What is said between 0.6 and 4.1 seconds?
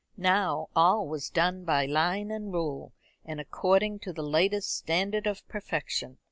all was done by line and rule, and according